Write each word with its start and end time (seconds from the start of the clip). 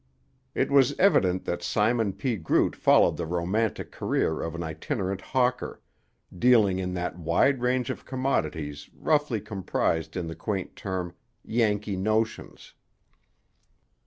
It 0.55 0.71
was 0.71 0.97
evident 0.97 1.45
that 1.45 1.61
Simon 1.61 2.13
P. 2.13 2.35
Groot 2.35 2.75
followed 2.75 3.17
the 3.17 3.27
romantic 3.27 3.91
career 3.91 4.41
of 4.41 4.55
an 4.55 4.63
itinerant 4.63 5.21
hawker, 5.21 5.79
dealing 6.35 6.79
in 6.79 6.95
that 6.95 7.19
wide 7.19 7.61
range 7.61 7.91
of 7.91 8.03
commodities 8.03 8.89
roughly 8.95 9.39
comprised 9.39 10.17
in 10.17 10.25
the 10.25 10.35
quaint 10.35 10.75
term, 10.75 11.13
"Yankee 11.45 11.97
notions." 11.97 12.73